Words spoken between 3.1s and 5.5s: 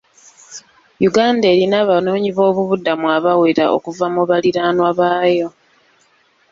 abawera okuva mu baliraanwa baayo.